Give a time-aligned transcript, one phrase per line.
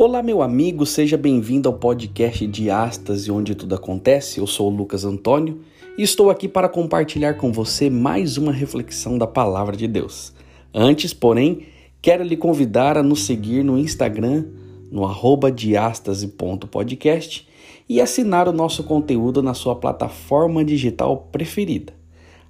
[0.00, 4.38] Olá, meu amigo, seja bem-vindo ao podcast de Astas onde tudo acontece.
[4.38, 5.62] Eu sou o Lucas Antônio
[5.98, 10.32] e estou aqui para compartilhar com você mais uma reflexão da palavra de Deus.
[10.72, 11.66] Antes, porém,
[12.00, 14.44] quero lhe convidar a nos seguir no Instagram,
[14.88, 17.48] no arroba diastase.podcast
[17.88, 21.92] e assinar o nosso conteúdo na sua plataforma digital preferida.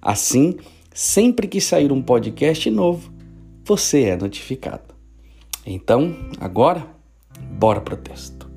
[0.02, 0.58] Assim,
[0.92, 3.10] sempre que sair um podcast novo,
[3.64, 4.94] você é notificado.
[5.64, 6.97] Então, agora
[7.58, 8.48] Bora pro texto.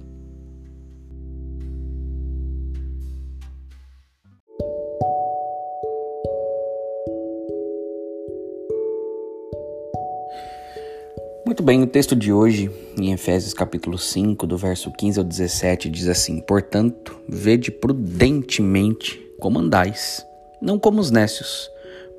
[11.52, 15.90] Muito bem, o texto de hoje, em Efésios capítulo 5, do verso 15 ao 17,
[15.90, 20.26] diz assim: Portanto, vede prudentemente como andais,
[20.62, 21.70] não como os nécios,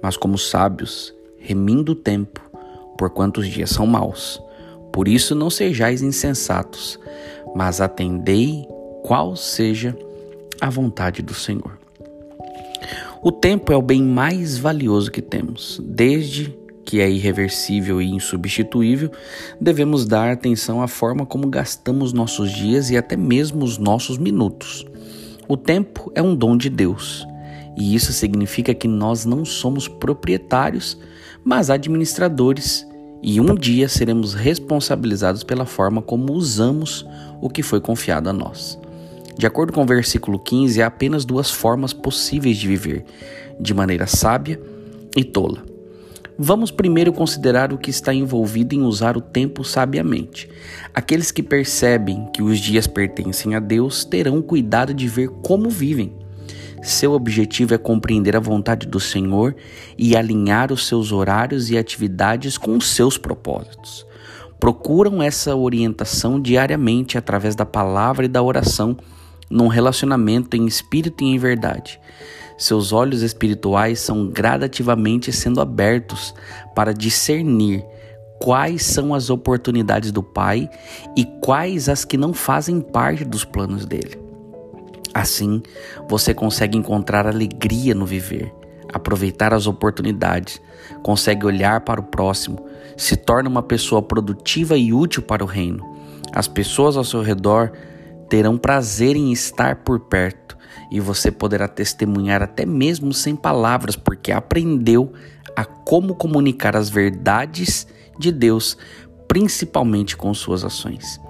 [0.03, 2.43] mas como os sábios, remindo o tempo,
[2.99, 4.39] porquanto os dias são maus.
[4.93, 6.99] Por isso não sejais insensatos,
[7.55, 8.67] mas atendei
[9.03, 9.97] qual seja
[10.61, 11.79] a vontade do Senhor.
[13.23, 15.81] O tempo é o bem mais valioso que temos.
[15.85, 16.55] Desde
[16.85, 19.11] que é irreversível e insubstituível,
[19.61, 24.85] devemos dar atenção à forma como gastamos nossos dias e até mesmo os nossos minutos.
[25.49, 27.27] O tempo é um dom de Deus,
[27.77, 30.99] e isso significa que nós não somos proprietários,
[31.45, 32.87] mas administradores
[33.23, 37.07] e um dia seremos responsabilizados pela forma como usamos
[37.41, 38.79] o que foi confiado a nós.
[39.39, 43.05] De acordo com o versículo 15, há apenas duas formas possíveis de viver:
[43.61, 44.61] de maneira sábia
[45.17, 45.63] e tola.
[46.37, 50.49] Vamos primeiro considerar o que está envolvido em usar o tempo sabiamente.
[50.93, 56.22] Aqueles que percebem que os dias pertencem a Deus terão cuidado de ver como vivem
[56.83, 59.55] seu objetivo é compreender a vontade do Senhor
[59.97, 64.05] e alinhar os seus horários e atividades com os seus propósitos.
[64.59, 68.97] Procuram essa orientação diariamente através da palavra e da oração,
[69.49, 72.01] num relacionamento em espírito e em verdade.
[72.59, 76.35] Seus olhos espirituais são gradativamente sendo abertos
[76.75, 77.85] para discernir
[78.41, 80.69] quais são as oportunidades do Pai
[81.17, 84.22] e quais as que não fazem parte dos planos dele.
[85.15, 85.63] Assim,
[86.09, 88.53] você consegue encontrar alegria no viver,
[88.93, 90.61] aproveitar as oportunidades,
[91.03, 95.85] consegue olhar para o próximo, se torna uma pessoa produtiva e útil para o reino.
[96.35, 97.73] As pessoas ao seu redor
[98.29, 100.57] terão prazer em estar por perto
[100.91, 105.13] e você poderá testemunhar até mesmo sem palavras, porque aprendeu
[105.55, 107.87] a como comunicar as verdades
[108.19, 108.77] de Deus,
[109.29, 111.21] principalmente com suas ações.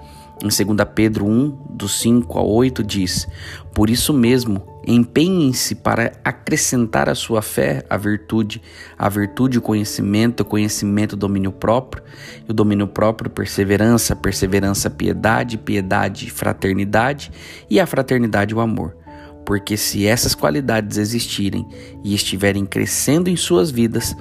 [0.41, 3.27] Em 2 Pedro 1, do 5 ao 8, diz:
[3.73, 8.61] Por isso mesmo, empenhem-se para acrescentar à sua fé a virtude,
[8.97, 12.03] a virtude o conhecimento, o conhecimento o domínio próprio,
[12.47, 17.31] e o domínio próprio perseverança, perseverança piedade, piedade fraternidade,
[17.69, 18.97] e a fraternidade o amor.
[19.45, 21.67] Porque se essas qualidades existirem
[22.03, 24.15] e estiverem crescendo em suas vidas,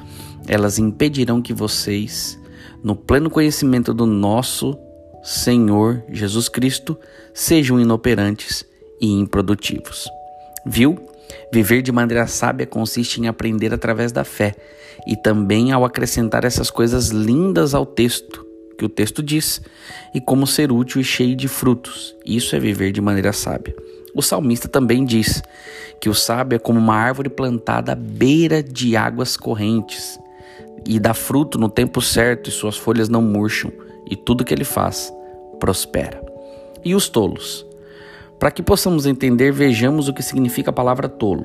[0.47, 2.39] elas impedirão que vocês,
[2.83, 4.77] no pleno conhecimento do nosso
[5.23, 6.99] Senhor Jesus Cristo
[7.33, 8.65] sejam inoperantes
[9.01, 10.09] e improdutivos.
[10.67, 10.99] Viu?
[11.53, 14.55] Viver de maneira sábia consiste em aprender através da fé
[15.07, 18.45] e também ao acrescentar essas coisas lindas ao texto,
[18.77, 19.63] que o texto diz,
[20.13, 22.17] e como ser útil e cheio de frutos.
[22.27, 23.75] Isso é viver de maneira sábia.
[24.15, 25.41] O salmista também diz
[26.01, 30.19] que o sábio é como uma árvore plantada à beira de águas correntes
[30.85, 33.73] e dá fruto no tempo certo e suas folhas não murcham
[34.09, 35.13] e tudo que ele faz
[35.59, 36.21] prospera.
[36.85, 37.67] E os tolos?
[38.39, 41.45] Para que possamos entender, vejamos o que significa a palavra tolo.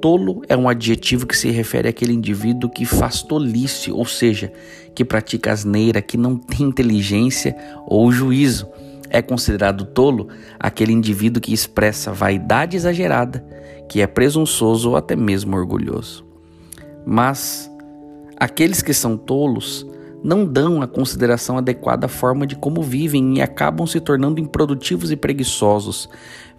[0.00, 4.52] Tolo é um adjetivo que se refere àquele indivíduo que faz tolice, ou seja,
[4.94, 8.68] que pratica asneira, que não tem inteligência ou juízo.
[9.08, 13.46] É considerado tolo aquele indivíduo que expressa vaidade exagerada,
[13.88, 16.24] que é presunçoso ou até mesmo orgulhoso.
[17.06, 17.70] Mas
[18.36, 19.86] aqueles que são tolos
[20.26, 25.12] não dão a consideração adequada à forma de como vivem e acabam se tornando improdutivos
[25.12, 26.08] e preguiçosos,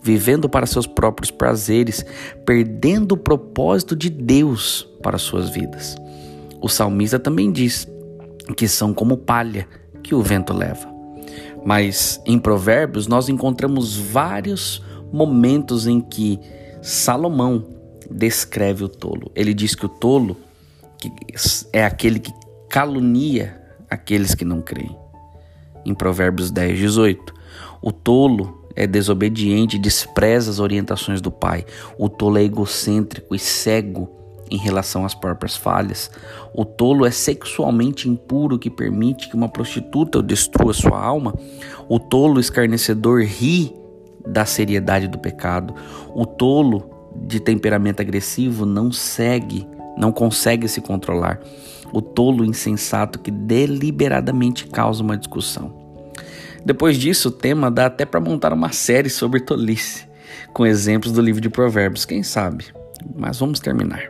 [0.01, 2.05] vivendo para seus próprios prazeres,
[2.45, 5.97] perdendo o propósito de Deus para suas vidas.
[6.61, 7.85] O salmista também diz
[8.55, 9.67] que são como palha
[10.01, 10.87] que o vento leva.
[11.65, 14.81] Mas em Provérbios nós encontramos vários
[15.11, 16.39] momentos em que
[16.81, 17.65] Salomão
[18.09, 19.29] descreve o tolo.
[19.35, 20.37] Ele diz que o tolo
[21.73, 22.31] é aquele que
[22.69, 24.97] calunia aqueles que não creem.
[25.85, 27.33] Em Provérbios 10, 18,
[27.81, 31.65] o tolo é desobediente e despreza as orientações do pai.
[31.97, 34.09] O tolo é egocêntrico e cego
[34.51, 36.11] em relação às próprias falhas.
[36.53, 41.33] O tolo é sexualmente impuro que permite que uma prostituta destrua sua alma.
[41.89, 43.73] O tolo escarnecedor ri
[44.25, 45.73] da seriedade do pecado.
[46.13, 49.67] O tolo de temperamento agressivo não segue,
[49.97, 51.39] não consegue se controlar.
[51.91, 55.73] O tolo insensato que deliberadamente causa uma discussão.
[56.65, 60.05] Depois disso, o tema dá até para montar uma série sobre tolice,
[60.53, 62.65] com exemplos do livro de Provérbios, quem sabe?
[63.15, 64.03] Mas vamos terminar.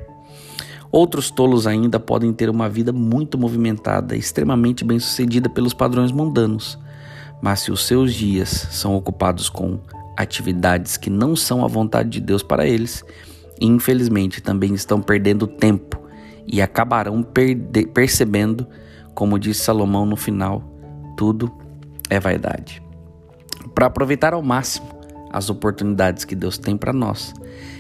[0.92, 6.80] Outros tolos ainda podem ter uma vida muito movimentada, extremamente bem-sucedida pelos padrões mundanos.
[7.42, 9.80] Mas se os seus dias são ocupados com
[10.18, 13.04] atividades que não são a vontade de Deus para eles,
[13.60, 16.02] infelizmente também estão perdendo tempo
[16.46, 17.26] e acabarão
[17.94, 18.66] percebendo,
[19.14, 20.64] como disse Salomão no final,
[21.18, 21.52] tudo
[22.10, 22.82] é vaidade.
[23.76, 24.88] Para aproveitar ao máximo
[25.32, 27.34] as oportunidades que Deus tem para nós,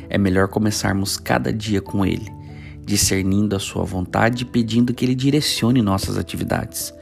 [0.09, 2.31] é melhor começarmos cada dia com Ele,
[2.83, 6.94] discernindo a Sua vontade e pedindo que Ele direcione nossas atividades.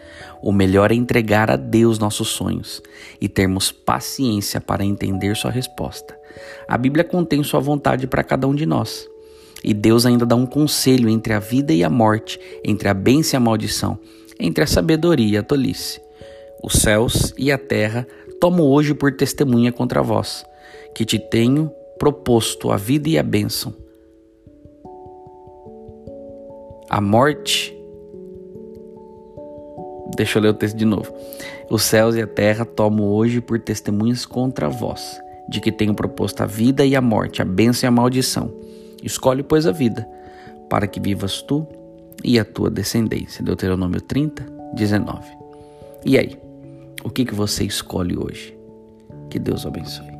[0.42, 2.82] O melhor é entregar a Deus nossos sonhos
[3.20, 6.18] e termos paciência para entender Sua resposta.
[6.68, 9.08] A Bíblia contém Sua vontade para cada um de nós.
[9.64, 13.36] E Deus ainda dá um conselho entre a vida e a morte, entre a bênção
[13.36, 14.00] e a maldição,
[14.40, 16.00] entre a sabedoria e a tolice.
[16.64, 18.08] Os céus e a terra
[18.40, 20.46] tomo hoje por testemunha contra vós,
[20.94, 23.74] que te tenho proposto a vida e a bênção.
[26.90, 27.75] A morte.
[30.16, 31.14] Deixa eu ler o texto de novo.
[31.70, 35.20] Os céus e a terra tomo hoje por testemunhas contra vós,
[35.50, 38.52] de que tenho proposto a vida e a morte, a bênção e a maldição.
[39.04, 40.08] Escolhe, pois, a vida,
[40.70, 41.68] para que vivas tu
[42.24, 43.44] e a tua descendência.
[43.44, 45.22] Deuteronômio 30, 19.
[46.06, 46.40] E aí?
[47.04, 48.58] O que, que você escolhe hoje?
[49.30, 50.15] Que Deus abençoe.